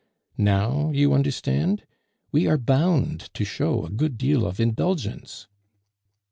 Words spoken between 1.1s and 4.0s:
understand? We are bound to show a